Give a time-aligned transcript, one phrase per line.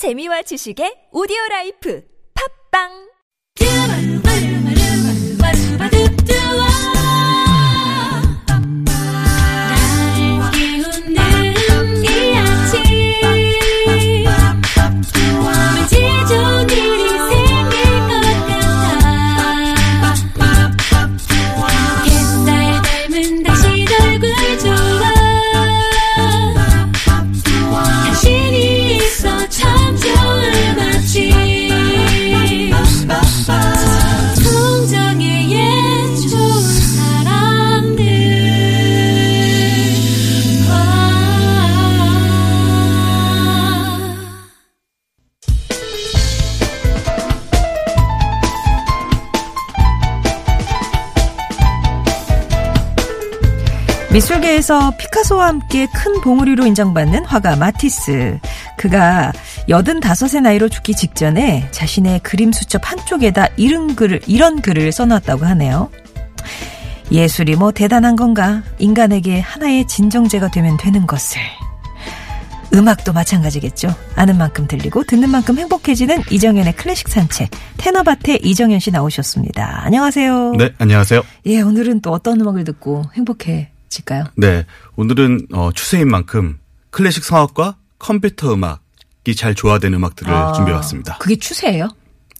[0.00, 2.00] 재미와 지식의 오디오 라이프.
[2.32, 2.88] 팝빵
[54.12, 58.40] 미술계에서 피카소와 함께 큰 봉우리로 인정받는 화가 마티스.
[58.76, 59.32] 그가
[59.68, 65.90] 85의 나이로 죽기 직전에 자신의 그림 수첩 한쪽에다 이런 글을, 이런 글을 써놨다고 하네요.
[67.12, 68.64] 예술이 뭐 대단한 건가?
[68.78, 71.40] 인간에게 하나의 진정제가 되면 되는 것을.
[72.74, 73.94] 음악도 마찬가지겠죠.
[74.16, 77.50] 아는 만큼 들리고 듣는 만큼 행복해지는 이정현의 클래식 산책.
[77.76, 79.82] 테너밭에 이정현 씨 나오셨습니다.
[79.84, 80.52] 안녕하세요.
[80.58, 81.22] 네, 안녕하세요.
[81.46, 84.24] 예, 오늘은 또 어떤 음악을 듣고 행복해 질까요?
[84.36, 84.64] 네,
[84.96, 86.58] 오늘은 어, 추세인 만큼
[86.90, 91.18] 클래식 성악과 컴퓨터 음악이 잘 조화된 음악들을 아, 준비해왔습니다.
[91.18, 91.88] 그게 추세예요?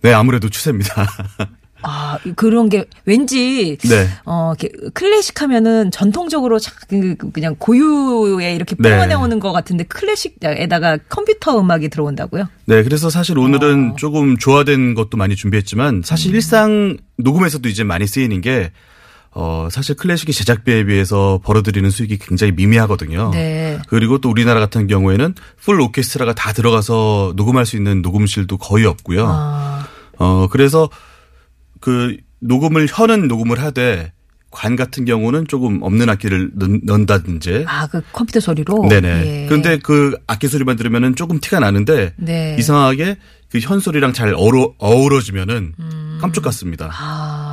[0.03, 1.07] 네, 아무래도 추세입니다.
[1.83, 4.07] 아, 그런 게 왠지 네.
[4.27, 4.53] 어,
[4.93, 8.91] 클래식 하면은 전통적으로 자- 그- 그- 그냥 고유에 이렇게 네.
[8.91, 12.45] 뿜어내 오는 것 같은데 클래식에다가 컴퓨터 음악이 들어온다고요?
[12.67, 13.97] 네, 그래서 사실 오늘은 어.
[13.97, 16.03] 조금 조화된 것도 많이 준비했지만 음.
[16.03, 18.73] 사실 일상 녹음에서도 이제 많이 쓰이는 게
[19.33, 23.31] 어, 사실 클래식의 제작비에 비해서 벌어들이는 수익이 굉장히 미미하거든요.
[23.33, 23.79] 네.
[23.89, 29.27] 그리고 또 우리나라 같은 경우에는 full 오케스트라가 다 들어가서 녹음할 수 있는 녹음실도 거의 없고요.
[29.29, 29.87] 아,
[30.19, 30.89] 어, 그래서
[31.81, 34.13] 그 녹음을 현은 녹음을 하되
[34.51, 37.67] 관 같은 경우는 조금 없는 악기를 넣, 넣는다든지.
[37.69, 38.89] 아, 그 컴퓨터 소리로?
[38.89, 39.09] 네네.
[39.09, 39.47] 예.
[39.49, 42.57] 그런데 그 악기 소리만 들으면은 조금 티가 나는데 네.
[42.59, 43.17] 이상하게
[43.51, 45.75] 그 현 소리랑 잘 어우러, 어우러지면은
[46.21, 46.87] 깜짝 같습니다.
[46.87, 46.91] 음.
[46.93, 47.50] 아,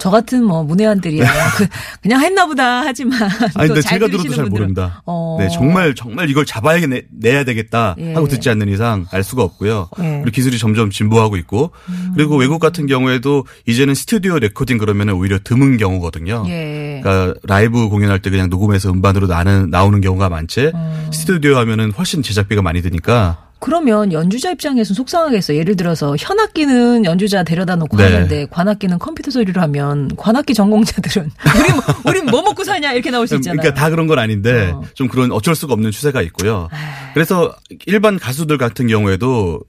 [0.00, 1.26] 저 같은 뭐 문외한들이야.
[1.58, 1.66] 그,
[2.02, 3.22] 그냥 했나 보다 하지만.
[3.54, 5.02] 아니, 또 근데 잘 제가 들어도 잘 분들은- 모릅니다.
[5.04, 5.36] 어.
[5.38, 8.14] 네, 정말, 정말 이걸 잡아야 내, 내야 되겠다 예.
[8.14, 9.90] 하고 듣지 않는 이상 알 수가 없고요.
[9.98, 10.02] 예.
[10.02, 10.22] 음.
[10.22, 11.70] 그리고 기술이 점점 진보하고 있고,
[12.14, 16.44] 그리고 외국 같은 경우에도 이제는 스튜디오 레코딩 그러면 오히려 드문 경우거든요.
[16.48, 17.00] 예.
[17.02, 21.10] 그러니까 라이브 공연할 때 그냥 녹음해서 음반으로 나는, 나오는 경우가 많지, 음.
[21.12, 25.54] 스튜디오 하면은 훨씬 제작비가 많이 드니까, 그러면 연주자 입장에서 속상하겠어.
[25.54, 28.04] 예를 들어서 현악기는 연주자 데려다 놓고 네.
[28.04, 33.28] 하는데 관악기는 컴퓨터 소리로 하면 관악기 전공자들은 우리 뭐, 우린 뭐 먹고 사냐 이렇게 나올
[33.28, 33.60] 수 있잖아요.
[33.60, 34.82] 그러니까 다 그런 건 아닌데 어.
[34.94, 36.68] 좀 그런 어쩔 수가 없는 추세가 있고요.
[37.12, 37.54] 그래서
[37.86, 39.60] 일반 가수들 같은 경우에도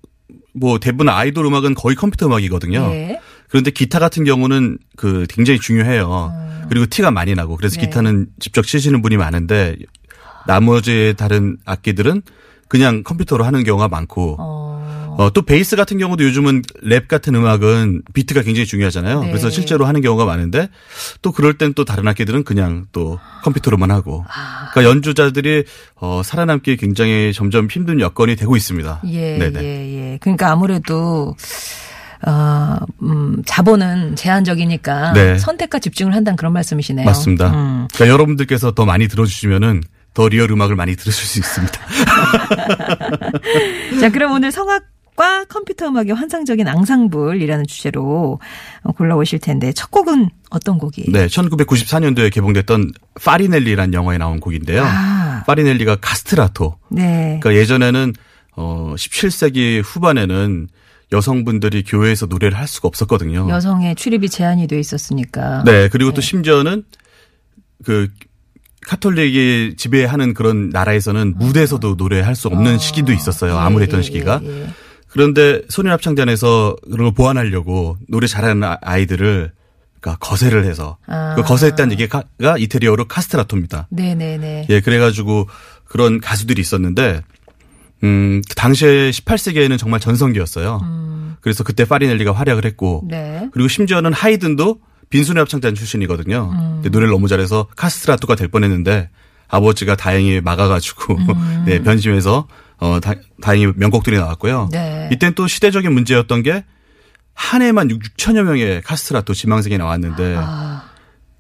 [0.54, 2.92] 뭐 대부분 아이돌 음악은 거의 컴퓨터 음악이거든요.
[2.94, 3.20] 예.
[3.50, 6.34] 그런데 기타 같은 경우는 그 굉장히 중요해요.
[6.70, 7.88] 그리고 티가 많이 나고 그래서 네.
[7.88, 9.76] 기타는 직접 치시는 분이 많은데
[10.48, 12.22] 나머지 다른 악기들은
[12.72, 15.16] 그냥 컴퓨터로 하는 경우가 많고 어.
[15.18, 19.24] 어, 또 베이스 같은 경우도 요즘은 랩 같은 음악은 비트가 굉장히 중요하잖아요.
[19.24, 19.28] 네.
[19.28, 20.70] 그래서 실제로 하는 경우가 많은데
[21.22, 24.24] 또 그럴 땐 또 다른 악기들은 그냥 또 컴퓨터로만 하고.
[24.30, 24.70] 아.
[24.72, 25.66] 그러니까 연주자들이
[25.96, 29.02] 어, 살아남기 굉장히 점점 힘든 여건이 되고 있습니다.
[29.08, 29.60] 예, 네네.
[29.62, 30.18] 예, 예.
[30.22, 31.36] 그러니까 아무래도
[32.26, 35.38] 어, 음, 자본은 제한적이니까 네.
[35.38, 37.06] 선택과 집중을 한다는 그런 말씀이시네요.
[37.06, 37.50] 맞습니다.
[37.50, 37.88] 음.
[37.94, 39.82] 그러니까 여러분들께서 더 많이 들어주시면은
[40.14, 41.80] 더 real 음악을 많이 들으실 수 있습니다.
[44.00, 44.84] 자, 그럼 오늘 성악
[45.16, 48.40] 과 컴퓨터 음악의 환상적인 앙상블이라는 주제로
[48.82, 51.12] 어, 골라오실 텐데 첫 곡은 어떤 곡이에요?
[51.12, 54.84] 네, 1994년도에 개봉됐던 파리넬리라는 영화에 나온 곡인데요.
[54.86, 55.44] 아.
[55.46, 56.78] 파리넬리가 카스트라토.
[56.90, 57.40] 네.
[57.42, 58.14] 그러니까 예전에는
[58.56, 60.70] 어 17세기 후반에는
[61.12, 63.50] 여성분들이 교회에서 노래를 할 수가 없었거든요.
[63.50, 65.64] 여성의 출입이 제한이 돼 있었으니까.
[65.66, 66.86] 네, 그리고 또 심지어는
[67.84, 68.08] 그
[68.88, 73.58] 카톨릭이 지배하는 그런 나라에서는 무대에서도 노래할 수 없는 시기도 있었어요.
[73.58, 74.42] 암울했던 예, 시기가.
[74.44, 74.68] 예, 예.
[75.08, 79.52] 그런데 소년합창단에서 그런 걸 보완하려고 노래 잘하는 아- 아이들을
[80.00, 81.36] 그러니까 거세를 해서 아.
[81.36, 82.24] 그 거세했다는 얘기가
[82.58, 83.88] 이태리어로 카스트라토입니다.
[83.92, 84.68] 네네네.
[84.70, 85.48] 예, 그래가지고
[85.86, 87.22] 그런 가수들이 있었는데,
[88.04, 90.82] 음, 그 당시에 18세기에는 정말 전성기였어요.
[91.42, 93.08] 그래서 그때 파리넬리가 활약을 했고, 음.
[93.10, 93.50] 네.
[93.52, 94.80] 그리고 심지어는 하이든도
[95.12, 96.50] 빈손의 합창단 출신이거든요.
[96.52, 96.72] 음.
[96.76, 99.10] 근데 노래를 너무 잘해서 카스트라토가 될 뻔했는데
[99.48, 101.64] 아버지가 다행히 막아가지고 음.
[101.68, 102.48] 네, 변심해서
[102.78, 104.70] 어 다, 다행히 명곡들이 나왔고요.
[104.72, 105.10] 네.
[105.14, 106.64] 이땐 또 시대적인 문제였던 게
[107.34, 110.84] 한 해만 6천여 명의 카스트라토 지망생이 나왔는데 아,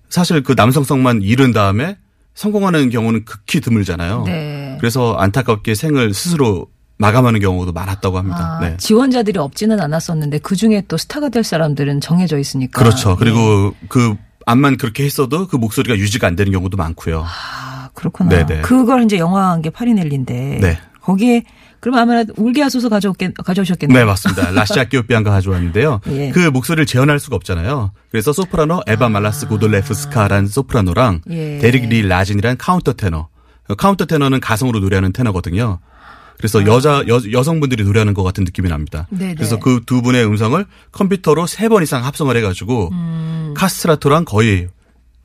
[0.10, 1.98] 사실 그 남성성만 잃은 다음에
[2.34, 4.24] 성공하는 경우는 극히 드물잖아요.
[4.26, 4.78] 네.
[4.80, 6.68] 그래서 안타깝게 생을 스스로
[7.02, 8.58] 마감하는 경우도 많았다고 합니다.
[8.58, 8.78] 아, 네.
[8.78, 12.82] 지원자들이 없지는 않았었는데 그 중에 또 스타가 될 사람들은 정해져 있으니까.
[12.82, 13.18] 그렇죠.
[13.18, 13.88] 그리고 예.
[13.90, 14.16] 그
[14.46, 17.26] 암만 그렇게 했어도 그 목소리가 유지가 안 되는 경우도 많고요.
[17.26, 18.30] 아, 그렇구나.
[18.30, 18.62] 네네.
[18.62, 20.60] 그걸 이제 영화화한 게 파리넬리인데.
[20.62, 20.80] 네.
[21.02, 21.44] 거기에
[21.80, 23.98] 그럼 아무래도 울게 하소서 가져오겠, 가져오셨겠네요.
[23.98, 24.52] 네, 맞습니다.
[24.54, 26.02] Lascia ch'io pianga 가져왔는데요.
[26.12, 26.30] 예.
[26.30, 27.92] 그 목소리를 재현할 수가 없잖아요.
[28.12, 31.34] 그래서 소프라노 에바 말라스 고돌레프스카라는 소프라노랑 아.
[31.34, 31.58] 예.
[31.58, 33.30] 데릭 리 라진이라는 카운터 테너.
[33.78, 35.80] 카운터 테너는 가성으로 노래하는 테너거든요.
[36.42, 36.66] 그래서 아.
[36.66, 39.08] 여자 여, 여성분들이 노래하는 것 같은 느낌이 납니다.
[39.12, 39.36] 네네.
[39.36, 43.54] 그래서 그 두 분의 음성을 컴퓨터로 세 번 이상 합성을 해가지고 음.
[43.56, 44.68] 카스트라토랑 거의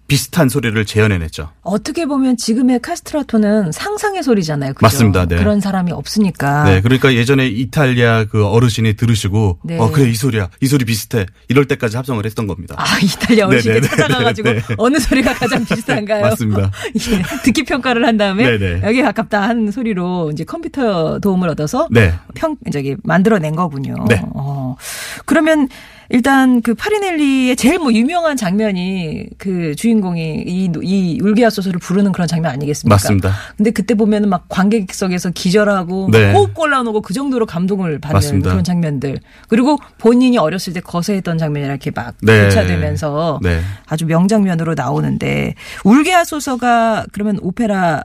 [0.06, 1.50] 비슷한 소리를 재현해냈죠.
[1.62, 4.74] 어떻게 보면 지금의 카스트라토는 상상의 소리잖아요.
[4.74, 4.84] 그죠?
[4.84, 5.26] 맞습니다.
[5.26, 5.36] 네.
[5.36, 6.64] 그런 사람이 없으니까.
[6.64, 9.78] 네, 그러니까 예전에 이탈리아 그 어르신이 들으시고 네.
[9.78, 12.76] 어 그래 이 소리야, 이 소리 비슷해 이럴 때까지 합성을 했던 겁니다.
[12.78, 13.96] 아, 이탈리아 어르신이 네네네.
[13.96, 14.62] 찾아가가지고 네.
[14.78, 16.22] 어느 소리가 가장 비슷한가요?
[16.22, 16.70] 맞습니다.
[16.94, 18.82] 예, 듣기 평가를 한 다음에 네네.
[18.86, 22.14] 여기에 가깝다 하는 소리로 이제 컴퓨터 도움을 얻어서 네.
[22.34, 23.94] 평 저기 만들어낸 거군요.
[24.08, 24.22] 네.
[24.34, 24.76] 어.
[25.24, 25.68] 그러면
[26.08, 32.52] 일단 그 파리넬리의 제일 뭐 유명한 장면이 그 주인공이 이, 이 울기야소서를 부르는 그런 장면
[32.52, 32.94] 아니겠습니까?
[32.94, 33.32] 맞습니다.
[33.56, 36.32] 근데 그때 보면은 막 관객석에서 기절하고 네.
[36.32, 38.50] 호흡 곤란하고 그 정도로 감동을 받는 맞습니다.
[38.50, 39.18] 그런 장면들.
[39.48, 42.44] 그리고 본인이 어렸을 때 거세했던 장면이 이렇게 막 네.
[42.44, 43.60] 교차되면서 네.
[43.86, 45.54] 아주 명장면으로 나오는데
[45.84, 48.02] 울게하소서가 그러면 오페라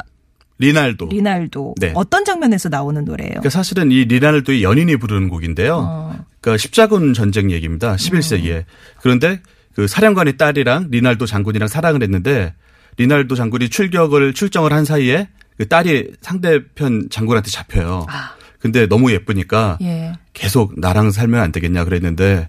[0.57, 1.07] 리날도.
[1.07, 1.91] 리날도 네.
[1.95, 3.31] 어떤 장면에서 나오는 노래예요?
[3.31, 5.77] 그러니까 사실은 이 리날도의 연인이 부르는 곡인데요.
[5.87, 6.30] 어.
[6.41, 7.95] 그러니까 십자군 전쟁 얘기입니다.
[7.95, 8.65] 11세기에.
[9.01, 9.41] 그런데
[9.75, 12.53] 그 사령관의 딸이랑 리날도 장군이랑 사랑을 했는데
[12.97, 18.05] 리날도 장군이 출격을 출정을 한 사이에 그 딸이 상대편 장군한테 잡혀요.
[18.09, 18.35] 아.
[18.59, 20.13] 근데 너무 예쁘니까 예.
[20.33, 22.47] 계속 나랑 살면 안 되겠냐 그랬는데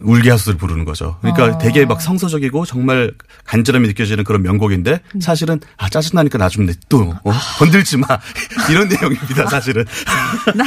[0.00, 1.16] 울기하수를 부르는 거죠.
[1.20, 1.58] 그러니까 어.
[1.58, 3.12] 되게 막 성서적이고 정말
[3.44, 5.20] 간절함이 느껴지는 그런 명곡인데 음.
[5.20, 7.32] 사실은 아 짜증나니까 나좀 냅둬 어?
[7.58, 8.06] 건들지 마
[8.70, 9.84] 이런 내용입니다 사실은.
[10.54, 10.64] 나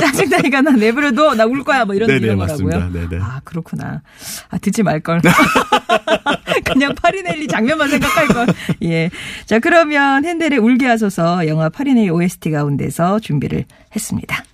[0.00, 2.92] 짜증나니까 나 내버려둬 나 울 거야 뭐 이런 네네, 이런 거라고요.
[2.92, 3.18] 네네.
[3.22, 4.02] 아 그렇구나.
[4.50, 5.20] 아 듣지 말 걸.
[6.64, 8.46] 그냥 파리넬리 장면만 생각할 걸.
[8.84, 9.10] 예.
[9.46, 13.64] 자 그러면 핸델의 울게 하소서 영화 파리넬리 OST 가운데서 준비를
[13.94, 14.44] 했습니다.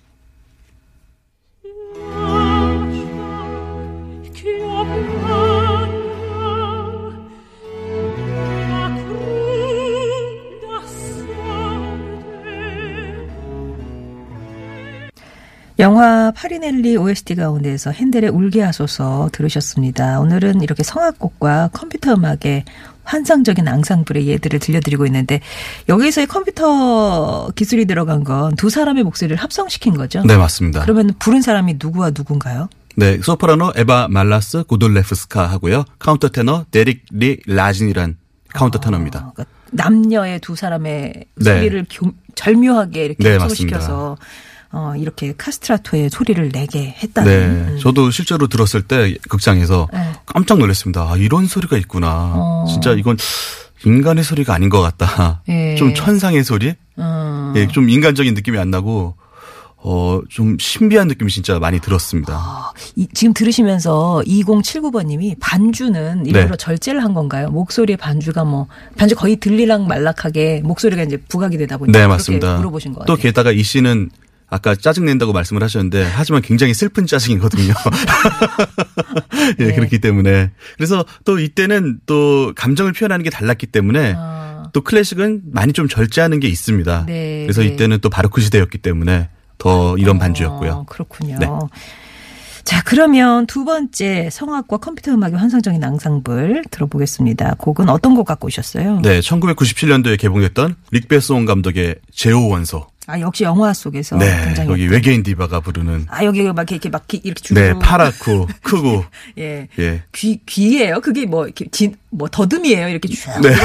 [15.91, 20.19] 영화 파리넬리 OST 가운데서 핸델의 울게 하소서 들으셨습니다.
[20.19, 22.65] 오늘은 이렇게 성악곡과 컴퓨터 음악의
[23.05, 25.39] 환상적인 앙상블의 예들을 들려드리고 있는데
[25.87, 30.23] 여기서의 컴퓨터 기술이 들어간 건 두 사람의 목소리를 합성시킨 거죠?
[30.25, 30.81] 네 맞습니다.
[30.81, 32.67] 그러면 부른 사람이 누구와 누군가요?
[32.97, 38.17] 네 소프라노 에바 말라스 고돌레프스카 하고요 카운터 테너 데릭 리 라진이란
[38.49, 39.19] 카운터 테너입니다.
[39.19, 41.43] 어, 그러니까 남녀의 두 사람의 네.
[41.43, 43.79] 소리를 교- 절묘하게 이렇게 네, 합성을 맞습니다.
[43.79, 44.17] 시켜서
[44.71, 47.29] 어, 이렇게 카스트라토의 소리를 내게 했다는.
[47.31, 47.77] 네, 음.
[47.79, 50.13] 저도 실제로 들었을 때 극장에서 네.
[50.25, 51.09] 깜짝 놀랐습니다.
[51.09, 52.31] 아, 이런 소리가 있구나.
[52.35, 52.65] 어.
[52.67, 53.17] 진짜 이건
[53.85, 55.41] 인간의 소리가 아닌 것 같다.
[55.49, 55.75] 예.
[55.75, 56.73] 좀 천상의 소리?
[56.99, 57.53] 음.
[57.55, 59.15] 예, 좀 인간적인 느낌이 안 나고,
[59.77, 62.33] 어, 좀 신비한 느낌이 진짜 많이 들었습니다.
[62.35, 66.57] 아, 이- 지금 들으시면서 2079번님이 반주는 일부러 네.
[66.57, 67.49] 절제를 한 건가요?
[67.51, 68.67] 목소리의 반주가 뭐
[68.97, 72.57] 반주 거의 들리랑 말락하게 목소리가 이제 부각이 되다 보니까 네, 맞습니다.
[72.57, 73.15] 물어보신 것또 같아요.
[73.17, 74.09] 게다가 이 씨는
[74.49, 77.73] 아까 짜증 낸다고 말씀을 하셨는데, 하지만 굉장히 슬픈 짜증이거든요.
[79.59, 79.75] 예, 네.
[79.75, 80.51] 그렇기 때문에.
[80.77, 86.39] 그래서 또 이때는 또 감정을 표현하는 게 달랐기 때문에, 아, 또 클래식은 많이 좀 절제하는
[86.39, 87.05] 게 있습니다.
[87.07, 87.67] 네, 그래서 네.
[87.67, 90.71] 이때는 또 바로크 시대였기 때문에 더 이런 반주였고요.
[90.71, 91.37] 어, 그렇군요.
[91.39, 91.47] 네.
[92.63, 97.55] 자, 그러면 두 번째 성악과 컴퓨터 음악의 환상적인 앙상블 들어보겠습니다.
[97.59, 98.99] 곡은 어떤 곡 갖고 오셨어요?
[99.01, 102.87] 네, 1997년도에 개봉했던 릭베송 감독의 제오 원소.
[103.09, 107.21] 아, 역시 영화 속에서 네, 여기 외계인 디바가 부르는 아, 여기 막 이렇게 막 기-
[107.23, 109.05] 이렇게 쭉 네, 파랗고 크고
[109.39, 109.69] 예.
[109.79, 110.03] 예.
[110.13, 110.99] 귀 귀예요.
[110.99, 112.89] 그게 뭐 이렇게 진, 뭐 더듬이에요.
[112.89, 113.55] 이렇게 쭉 네.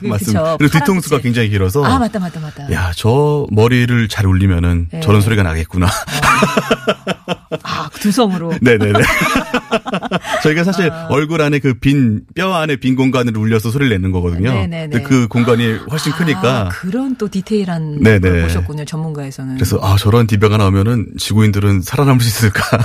[0.00, 0.56] 그, 맞습니다.
[0.58, 1.18] 그리고 뒤통수가.
[1.18, 2.72] 굉장히 길어서 아, 맞다 맞다 맞다.
[2.72, 5.00] 야, 저 머리를 잘 울리면은 네.
[5.00, 5.86] 저런 소리가 나겠구나.
[5.86, 7.33] 아,
[8.00, 8.52] 두성으로.
[8.62, 8.98] 네네네.
[10.42, 14.52] 저희가 사실 얼굴 안에 그 빈, 뼈 안에 빈 공간을 울려서 소리를 내는 거거든요.
[14.52, 14.88] 네네네.
[14.88, 16.60] 근데 그 공간이 훨씬 크니까.
[16.66, 18.30] 아, 그런 또 디테일한 네네.
[18.30, 18.84] 걸 보셨군요.
[18.84, 19.54] 전문가에서는.
[19.54, 22.62] 그래서 아 저런 디바가 나오면은 지구인들은 살아남을 수 있을까?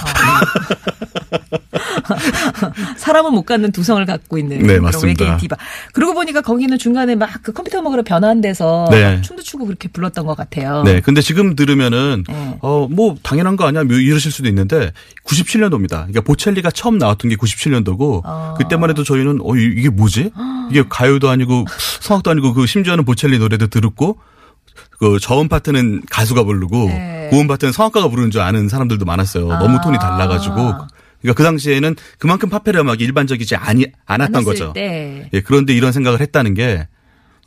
[2.97, 5.23] 사람은 못 갖는 두성을 갖고 있는 네, 그런 맞습니다.
[5.23, 5.55] 외계인 디바.
[5.93, 9.15] 그러고 보니까 거기는 중간에 막 그 컴퓨터 먹으러 변환돼서 네.
[9.15, 10.83] 막 춤도 추고 그렇게 불렀던 것 같아요.
[10.83, 12.57] 네, 근데 지금 들으면은 네.
[12.61, 13.83] 어뭐 당연한 거 아니야?
[13.83, 14.91] 뭐 이러실 수도 있는데
[15.25, 15.89] 97년도입니다.
[15.89, 18.55] 그러니까 보첼리가 처음 나왔던 게 97년도고 아.
[18.57, 20.31] 그때만 해도 저희는 어 이- 이게 뭐지?
[20.69, 21.65] 이게 가요도 아니고
[22.01, 24.17] 성악도 아니고 그 심지어는 보첼리 노래도 들었고
[24.99, 27.27] 그 저음 파트는 가수가 부르고 네.
[27.31, 29.47] 고음 파트는 성악가가 부르는 줄 아는 사람들도 많았어요.
[29.47, 29.81] 너무 아.
[29.81, 30.73] 톤이 달라가지고.
[31.21, 34.73] 그러니까 그 당시에는 그만큼 팝페라 음악이 일반적이지 아니, 않았던 거죠.
[34.73, 35.29] 때.
[35.33, 36.88] 예, 그런데 이런 생각을 했다는 게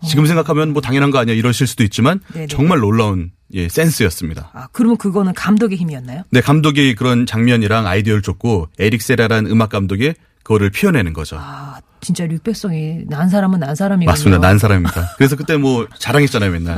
[0.07, 2.33] 지금 생각하면 뭐 당연한 거 아니야 이러실 수도 있지만 어.
[2.35, 2.47] 네네.
[2.49, 4.51] 정말 놀라운 예, 센스였습니다.
[4.55, 6.23] 아, 그러면 그거는 감독의 힘이었나요?
[6.31, 11.37] 네, 감독이 그런 장면이랑 아이디어를 줬고 에릭 세라라는 음악 감독이 그거를 피워내는 거죠.
[11.39, 14.11] 아, 진짜 류백성이 난 사람은 난 사람이군요.
[14.11, 14.41] 맞습니다.
[14.41, 15.15] 난 사람입니다.
[15.17, 16.77] 그래서 그때 뭐 자랑했잖아요, 맨날.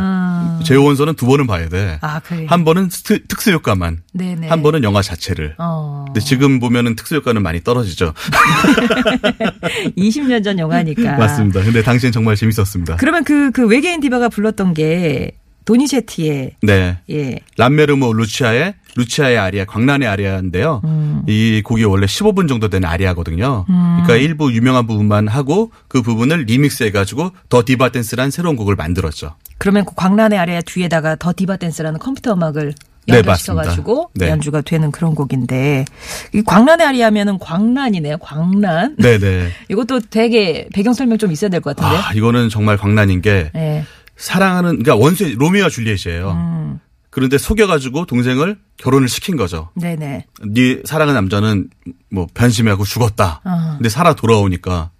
[0.65, 1.99] 제오원소는 두 번은 봐야 돼.
[2.03, 2.47] 아, 그래요?
[2.51, 4.49] 한 번은 스트- 특수 효과만, 네네.
[4.49, 5.55] 한 번은 영화 자체를.
[5.59, 6.05] 어.
[6.09, 8.13] 근데 지금 보면은 특수 효과는 많이 떨어지죠.
[9.97, 11.17] 20년 전 영화니까.
[11.17, 11.63] 맞습니다.
[11.63, 12.97] 근데 당시엔 정말 재밌었습니다.
[12.97, 15.33] 그러면 그, 그 외계인 디바가 불렀던 게
[15.65, 16.99] 도니제티의 네.
[17.11, 17.39] 예.
[17.57, 20.81] 람메르무어 루치아의 루치아의 아리아, 광란의 아리아인데요.
[20.85, 21.23] 음.
[21.27, 23.65] 이 곡이 원래 15분 정도 되는 아리아거든요.
[23.67, 29.35] 그러니까 일부 유명한 부분만 하고 그 부분을 리믹스 해가지고 The Diva Dance란 새로운 곡을 만들었죠.
[29.59, 32.75] 그러면 그 광란의 아래 뒤에다가 더 디바 댄스라는 컴퓨터 음악을
[33.07, 34.25] 네, 연결시켜가지고 맞습니다.
[34.27, 34.31] 네.
[34.31, 35.85] 연주가 되는 그런 곡인데
[36.33, 38.19] 이 광란의 아리 하면은 광란이네요.
[38.19, 38.97] 광란.
[38.97, 39.49] 네네.
[39.69, 41.97] 이것도 되게 배경 설명 좀 있어야 될 것 같은데.
[42.03, 43.85] 아, 이거는 정말 광란인 게 네.
[44.17, 46.31] 사랑하는 그러니까 원수 로미오와 줄리엣이에요.
[46.31, 46.81] 음.
[47.11, 49.71] 그런데 속여가지고 동생을 결혼을 시킨 거죠.
[49.75, 50.27] 네네.
[50.47, 51.69] 네 사랑하는 남자는
[52.11, 53.41] 뭐 변심하고 죽었다.
[53.45, 53.75] 어.
[53.77, 54.91] 근데 살아 돌아오니까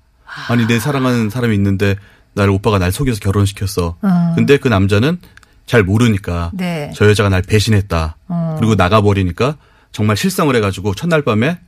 [0.49, 1.97] 아니 내 사랑하는 사람이 있는데
[2.35, 3.97] 나를 오빠가 날 속여서 결혼시켰어.
[4.01, 4.33] 어.
[4.37, 5.19] 근데 그 남자는
[5.67, 6.93] 잘 모르니까 네.
[6.95, 8.17] 저 여자가 날 배신했다.
[8.29, 8.57] 어.
[8.59, 9.57] 그리고 나가버리니까
[9.91, 11.59] 정말 실성을 해가지고 첫날 밤에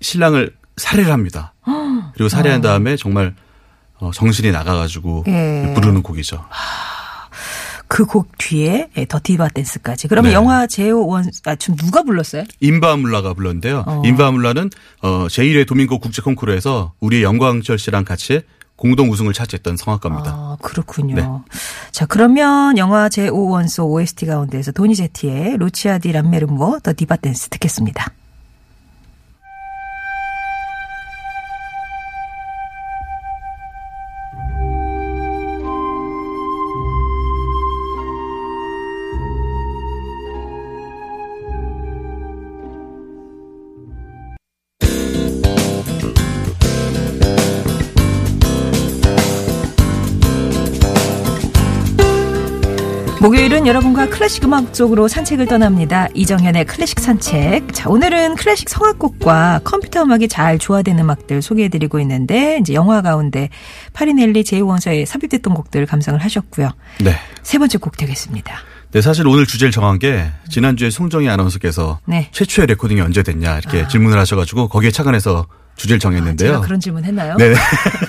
[0.00, 1.54] 신랑을 살해를 합니다.
[2.14, 3.34] 그리고 살해한 다음에 정말
[4.00, 5.72] 어, 정신이 나가가지고 예.
[5.74, 6.44] 부르는 곡이죠.
[7.88, 10.06] 그 곡 뒤에 예, 더 디바 댄스까지.
[10.06, 10.34] 그러면 네.
[10.34, 12.44] 영화 제오 원, 아, 지금 누가 불렀어요?
[12.60, 13.82] 인바물라가 불렀는데요.
[13.86, 14.02] 어.
[14.04, 14.70] 인바물라는
[15.02, 18.42] 어, 제1회 도민고 국제 콩쿠르에서 우리 영광철 씨랑 같이
[18.76, 20.30] 공동 우승을 차지했던 성악가입니다.
[20.30, 21.14] 아, 그렇군요.
[21.16, 21.26] 네.
[21.90, 28.06] 자, 그러면 영화 제5원소 OST 가운데에서 도니 제티의 루치아 디 람메르모 더 디바 댄스 듣겠습니다.
[53.30, 56.08] 목요일은 여러분과 클래식 음악 쪽으로 산책을 떠납니다.
[56.14, 57.72] 이정현의 클래식 산책.
[57.72, 63.48] 자, 오늘은 클래식 성악곡과 컴퓨터 음악이 잘 조화된 음악들 소개해드리고 있는데, 이제 영화 가운데
[63.92, 66.72] 파리넬리 제오원소에 삽입됐던 곡들 감상을 하셨고요.
[67.02, 67.14] 네.
[67.44, 68.52] 세 번째 곡 되겠습니다.
[68.90, 72.28] 네, 사실 오늘 주제를 정한 게 지난주에 송정희 아나운서께서 네.
[72.32, 75.46] 최초의 레코딩이 언제 됐냐 이렇게 질문을 하셔가지고 거기에 착안해서
[75.76, 76.48] 주제를 정했는데요.
[76.48, 77.36] 제가 그런 질문 했나요?
[77.36, 77.54] 네.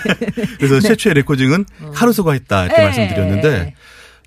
[0.58, 1.64] 그래서 최초의 레코딩은
[1.94, 2.84] 카루소가 했다 이렇게 네.
[2.86, 3.74] 말씀드렸는데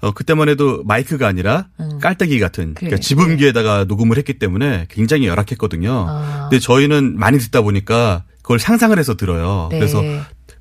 [0.02, 1.68] 어, 그때만 해도 마이크가 아니라
[2.02, 2.88] 깔때기 같은 그래.
[2.88, 6.06] 그러니까 지붕기에다가 녹음을 했기 때문에 굉장히 열악했거든요.
[6.08, 6.48] 아.
[6.50, 9.70] 근데 저희는 많이 듣다 보니까 그걸 상상을 해서 들어요.
[9.72, 9.80] 네.
[9.80, 10.04] 그래서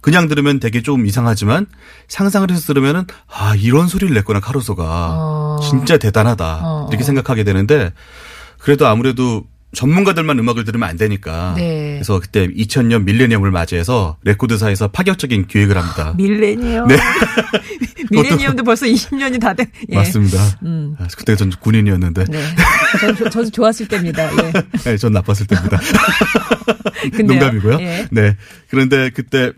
[0.00, 1.66] 그냥 들으면 되게 좀 이상하지만
[2.08, 5.60] 상상을 해서 들으면은 아 이런 소리를 냈구나 카루소가 어.
[5.62, 6.86] 진짜 대단하다 어.
[6.90, 7.92] 이렇게 생각하게 되는데
[8.58, 11.94] 그래도 아무래도 전문가들만 음악을 들으면 안 되니까 네.
[11.94, 16.14] 그래서 그때 2000년 밀레니엄을 맞이해서 레코드사에서 파격적인 기획을 합니다.
[16.18, 16.88] 밀레니엄.
[16.88, 16.96] 네.
[18.10, 19.70] 밀레니엄도 벌써 20년이 다 돼.
[19.90, 19.96] 예.
[19.96, 20.38] 맞습니다.
[20.98, 22.42] 아, 그때 전 군인이었는데 네.
[23.00, 24.30] 저, 저, 도 좋았을 때입니다.
[24.44, 24.52] 예.
[24.84, 25.80] 네, 전 나빴을 때입니다.
[27.24, 27.78] 농담이고요.
[27.80, 28.08] 예.
[28.10, 28.36] 네.
[28.68, 29.52] 그런데 그때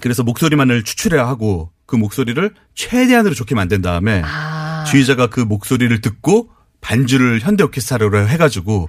[0.00, 4.84] 그래서 목소리만을 추출해야 하고 그 목소리를 최대한으로 좋게 만든 다음에 아.
[4.88, 6.48] 주의자가 그 목소리를 듣고
[6.80, 8.88] 반주를 현대 오케스트라로 해가지고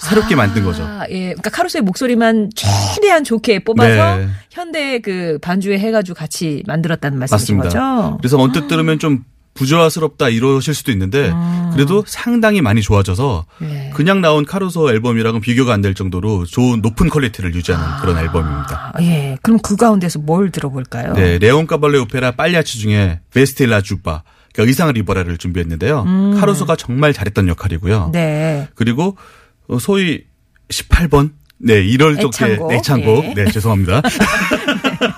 [0.00, 0.82] 새롭게 만든 거죠.
[0.82, 1.26] 아, 예.
[1.28, 4.28] 그러니까 카루소의 목소리만 최대한 좋게 뽑아서 네.
[4.50, 7.80] 현대 그 반주에 해가지고 같이 만들었다는 말씀이신 맞습니다.
[7.80, 8.16] 거죠?
[8.18, 11.32] 그래서 언뜻 들으면 좀 부조화스럽다 이러실 수도 있는데
[11.72, 13.66] 그래도 상당히 많이 좋아져서 음.
[13.68, 13.90] 네.
[13.94, 18.92] 그냥 나온 카루소 앨범이랑은 비교가 안 될 정도로 좋은 높은 quality를 유지하는 그런 앨범입니다.
[18.94, 19.36] 아, 예.
[19.42, 21.14] 그럼 그 가운데서 뭘 들어볼까요?
[21.14, 26.04] 네, 레온카발로 오페라 빨리아치 중에 Vesti la giubba 그러니까 의상을 입어라를 준비했는데요.
[26.38, 28.06] 카루소가 정말 잘했던 역할이고요.
[28.06, 28.12] 음.
[28.12, 28.68] 네.
[28.74, 29.14] 그리고 어,
[29.78, 30.24] 소위
[30.68, 32.72] 18번 네, 이럴 적에 애창곡.
[32.72, 33.24] 애창곡.
[33.24, 33.34] 예.
[33.34, 34.00] 네, 죄송합니다.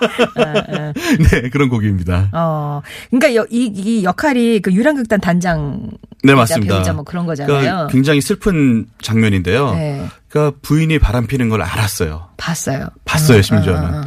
[1.31, 2.31] 네, 그런 곡입니다.
[2.33, 2.83] 어.
[3.11, 5.89] 그러니까 여- 이, 이 역할이 그 유랑극단 단장.
[6.25, 6.75] 네, 맞습니다.
[6.77, 7.61] 배우자 뭐 그런 거잖아요.
[7.61, 9.73] 그러니까 굉장히 슬픈 장면인데요.
[9.75, 10.07] 네.
[10.29, 12.29] 그러니까 부인이 바람 피는 걸 알았어요.
[12.37, 12.89] 봤어요.
[13.05, 13.95] 봤어요, 어, 심지어는.
[13.95, 14.05] 어, 어, 어.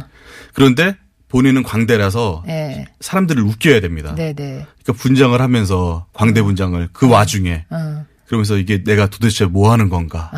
[0.54, 0.96] 그런데
[1.28, 2.86] 본인은 광대라서 네.
[3.00, 4.14] 사람들을 웃겨야 됩니다.
[4.14, 4.66] 네, 네.
[4.82, 8.04] 그러니까 분장을 하면서 광대 분장을 그 와중에 어.
[8.26, 10.30] 그러면서 이게 내가 도대체 뭐 하는 건가.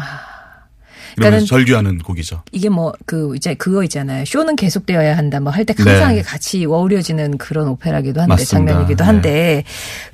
[1.16, 2.42] 그러면서 그러니까는- 절규하는 곡이죠.
[2.52, 4.24] 이게 뭐 그 이제 그거 있잖아요.
[4.24, 5.40] 쇼는 계속되어야 한다.
[5.40, 5.82] 뭐 할때 네.
[5.82, 8.72] 항상 이게 같이 어우러지는 그런 오페라기도 한데 맞습니다.
[8.72, 9.06] 장면이기도 네.
[9.06, 9.64] 한데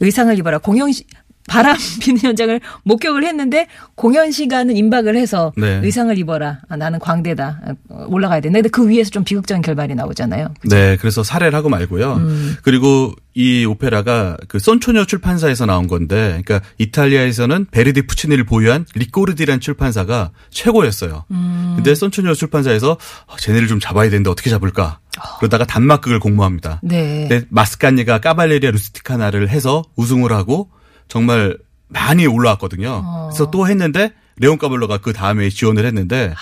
[0.01, 1.05] 의상을 입어라 공연 시
[1.49, 5.81] 바람피는 현장을 목격을 했는데 공연 시간은 임박을 해서 네.
[5.83, 6.61] 의상을 입어라.
[6.69, 7.61] 아, 나는 광대다.
[7.67, 8.51] 아, 올라가야 돼.
[8.51, 10.55] 근데 그 위에서 좀 비극적인 결말이 나오잖아요.
[10.69, 12.15] 네, 그래서 살해를 하고 말고요.
[12.15, 12.57] 음.
[12.63, 20.31] 그리고 이 오페라가 그 손초뇨 출판사에서 나온 건데, 그러니까 이탈리아에서는 베르디 푸치니를 보유한 리코르디라는 출판사가
[20.51, 21.25] 최고였어요.
[21.31, 21.73] 음.
[21.77, 22.93] 근데 손초뇨 출판사에서
[23.27, 25.01] 어, 쟤네를 좀 잡아야 되는데 어떻게 잡을까?
[25.39, 26.81] 그러다가 단막극을 공모합니다.
[26.83, 27.43] 네.
[27.49, 30.71] 마스카니가 까발레리아 루스티카나를 해서 우승을 하고
[31.09, 31.59] 정말
[31.89, 33.03] 많이 올라왔거든요.
[33.05, 33.29] 어.
[33.31, 36.35] 그래서 또 했는데 레온 까발로가 그 다음에 지원을 했는데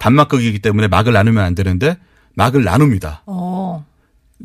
[0.00, 1.98] 단막극이기 때문에 막을 나누면 안 되는데
[2.34, 3.22] 막을 나눕니다.
[3.26, 3.84] 어.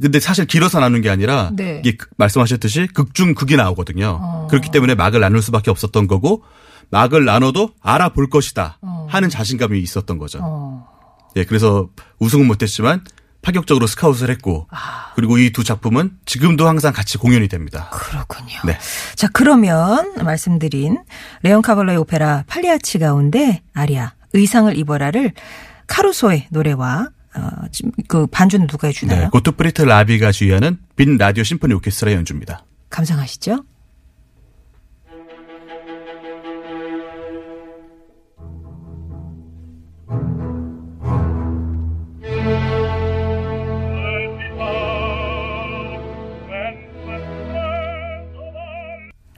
[0.01, 1.79] 근데 사실 길어서 나눈 게 아니라 네.
[1.85, 4.19] 이게 그- 말씀하셨듯이 극중 극이 나오거든요.
[4.21, 4.47] 어.
[4.49, 6.43] 그렇기 때문에 막을 나눌 수밖에 없었던 거고
[6.89, 10.39] 막을 나눠도 알아볼 것이다 하는 자신감이 있었던 거죠.
[10.41, 10.87] 어.
[11.35, 11.89] 예, 그래서
[12.19, 13.03] 우승은 못했지만
[13.43, 15.11] 파격적으로 스카웃을 했고 아.
[15.15, 17.89] 그리고 이 두 작품은 지금도 항상 같이 공연이 됩니다.
[17.91, 18.57] 그렇군요.
[18.65, 18.77] 네.
[19.15, 20.97] 자, 그러면 말씀드린
[21.43, 25.33] 레온카발로의 오페라 팔리아치 가운데 아리아 의상을 입어라를
[25.85, 27.49] 카루소의 노래와 어,
[28.07, 29.21] 그 반주는 누가 해주나요?
[29.23, 32.63] 네, 고트프리트 라비가 지휘하는 빈 라디오 심포니 오케스트라 연주입니다.
[32.89, 33.63] 감상하시죠.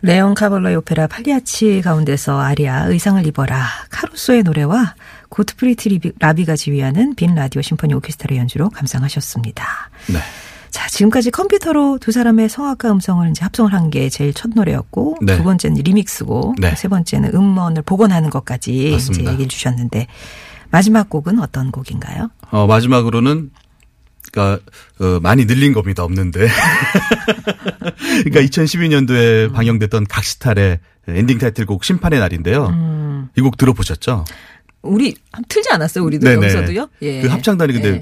[0.06, 4.94] 레온카발로의 오페라 팔리아치 가운데서 아리아 의상을 입어라 카루소의 노래와
[5.30, 9.66] 고트프리트 라비가 지휘하는 빈 라디오 심포니 오케스트라 연주로 감상하셨습니다.
[10.14, 10.20] 네.
[10.70, 15.38] 자, 지금까지 컴퓨터로 두 사람의 성악과 음성을 이제 합성을 한 게 제일 첫 노래였고, 네.
[15.38, 16.76] 두 번째는 remix고, 네.
[16.76, 19.32] 세 번째는 음원을 복원하는 것까지 이제 맞습니다.
[19.32, 20.06] 얘기를 주셨는데,
[20.70, 22.30] 마지막 곡은 어떤 곡인가요?
[22.52, 23.52] 어, 마지막으로는
[24.36, 24.60] 그러니까
[25.00, 26.04] 어, 많이 늘린 겁니다.
[26.04, 26.48] 없는데.
[28.26, 32.68] 그러니까 2012년도에 방영됐던 각시탈의 엔딩 타이틀곡 심판의 날인데요.
[32.68, 33.30] 음.
[33.38, 34.26] 이곡 들어보셨죠?
[34.82, 35.16] 우리
[35.48, 36.48] 틀지 않았어요, 우리도 네네.
[36.48, 36.90] 여기서도요?
[37.02, 37.22] 예.
[37.22, 38.00] 그 합창단이 근데 예.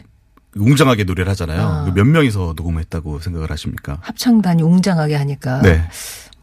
[0.55, 1.61] 웅장하게 노래를 하잖아요.
[1.61, 1.91] 아.
[1.93, 3.99] 몇 명이서 녹음했다고 생각을 하십니까?
[4.01, 5.83] 합창단이 웅장하게 하니까, 네.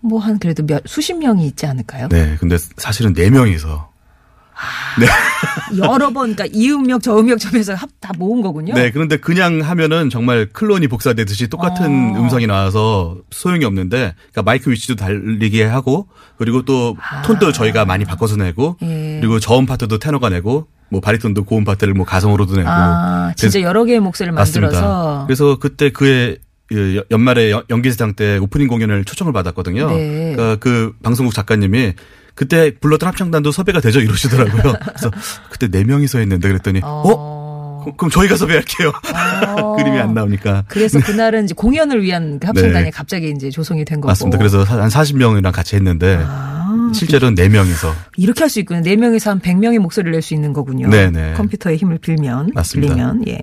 [0.01, 2.09] 뭐 한 그래도 몇, 수십 명이 있지 않을까요?
[2.09, 2.37] 네.
[2.41, 3.90] 근데 사실은 네 명이서
[5.79, 8.75] 여러 번, 그러니까 이 음역, 저 음역 점에서 합, 다 모은 거군요.
[8.75, 11.85] 네, 그런데 그냥 하면은 정말 클론이 복사되듯이 똑같은
[12.17, 12.21] 어.
[12.21, 18.37] 음성이 나와서 소용이 없는데, 그러니까 마이크 위치도 달리게 하고, 그리고 또 톤도 저희가 많이 바꿔서
[18.37, 18.87] 내고, 아.
[18.87, 19.19] 예.
[19.21, 22.69] 그리고 저음 파트도 테너가 내고, 뭐 바리톤도 고음 파트를 뭐 가성으로도 내고.
[22.69, 24.71] 아, 진짜 여러 개의 목소리를 만들어서.
[24.81, 25.25] 맞습니다.
[25.27, 29.89] 그래서 그때 그의 그 여- 연말에 연- 연기세상 때 오프닝 공연을 초청을 받았거든요.
[29.91, 30.33] 네.
[30.35, 31.95] 그러니까 그 방송국 작가님이
[32.35, 34.75] 그때 불렀던 합창단도 섭외가 되죠 이러시더라고요.
[34.85, 35.11] 그래서
[35.51, 37.03] 그때 네 명이서 했는데 그랬더니 어?
[37.07, 37.81] 어.
[37.85, 38.93] 그럼- 그럼 저희가 섭외할게요.
[39.57, 39.77] 어.
[39.81, 40.65] 그림이 안 나오니까.
[40.69, 42.91] 그래서 그날은 이제 공연을 위한 그 합창단이 네.
[42.91, 44.09] 갑자기 이제 조성이 된 거고.
[44.09, 44.37] 맞습니다.
[44.39, 46.60] 그래서 한 40명이랑 같이 했는데 아,
[46.95, 48.81] 실제로는 4명이서 이렇게 할 수 있군요.
[48.83, 50.89] 네 명에서 한 100명의 목소리를 낼 수 있는 거군요.
[50.91, 51.35] 네네.
[51.35, 52.51] 컴퓨터의 힘을 빌면.
[52.55, 52.95] 맞습니다.
[52.95, 53.29] 빌리면.
[53.29, 53.39] 예.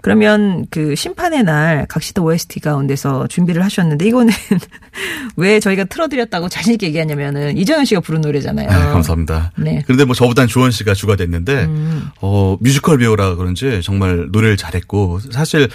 [0.00, 4.32] 그러면 그 심판의 날 각시도 OST 가운데서 준비를 하셨는데 이거는
[5.36, 8.68] 왜 저희가 틀어드렸다고 자신 있게 얘기하냐면은 이정현 씨가 부른 노래잖아요.
[8.68, 9.52] 네, 감사합니다.
[9.56, 9.82] 네.
[9.84, 12.08] 그런데 뭐 저보단 주원 씨가 주가 됐는데 음.
[12.20, 15.68] 어 뮤지컬 배우라 그런지 정말 노래를 잘했고 사실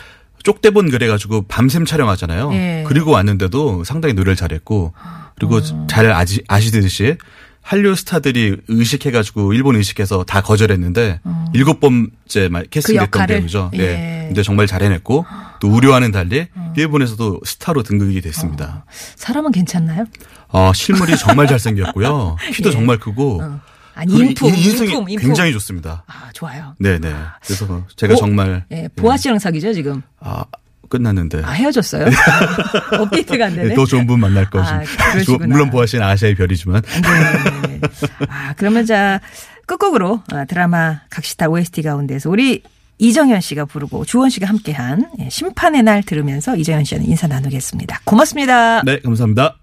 [0.43, 2.52] 쪽대본 그래가지고 밤샘 촬영하잖아요.
[2.54, 2.84] 예.
[2.88, 4.93] 그리고 왔는데도 상당히 노래를 잘했고
[5.39, 7.17] 그리고 잘 아시, 아시듯이
[7.62, 11.19] 한류 스타들이 의식해가지고 일본 의식해서 다 거절했는데
[11.54, 13.26] 일곱 번째 말- 캐스팅됐던 어.
[13.26, 13.34] 그?
[13.34, 13.71] 배우죠.
[13.73, 13.78] 예.
[13.78, 14.23] 네.
[14.28, 15.26] 근데 정말 잘 해냈고
[15.60, 18.86] 또 우려와는 달리 일본에서도 스타로 등극이 됐습니다.
[19.15, 20.06] 사람은 괜찮나요?
[20.50, 22.38] 어, 실물이 정말 잘생겼고요.
[22.54, 22.73] 키도 예.
[22.73, 23.41] 정말 크고.
[23.43, 23.60] 어.
[23.95, 25.26] 아니 그리고 인품, 이- 인성이 인품, 인품.
[25.28, 26.04] 굉장히 좋습니다.
[26.08, 26.73] 아 좋아요.
[26.80, 27.12] 네네.
[27.43, 28.17] 그래서 제가 어?
[28.17, 30.02] 정말 예, 보아 씨랑 사귀죠 지금.
[30.19, 30.43] 아,
[30.89, 31.41] 끝났는데.
[31.43, 32.08] 아 헤어졌어요?
[33.00, 33.69] 업데이트가 안 되네.
[33.69, 34.69] 네, 더 좋은 분 만날 거지.
[34.69, 35.47] 아, 그러시구나.
[35.47, 36.82] 물론 보아 씨는 아시아의 별이지만.
[36.82, 37.82] 네.
[38.30, 39.19] 아, 그러면 자,
[39.65, 42.63] 끝곡으로 아, 드라마 각시타 OST 가운데서 우리
[43.00, 48.02] 이정현 씨가 부르고 주원 씨가 함께한 예, 심판의 날 들으면서 이정현 씨는 인사 나누겠습니다.
[48.06, 48.82] 고맙습니다.
[48.84, 49.58] 네, 감사합니다.